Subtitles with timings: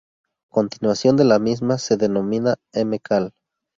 [0.49, 3.33] Continuación de la misma se denomina Mcal.